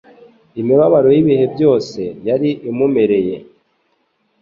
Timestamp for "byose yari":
1.53-2.49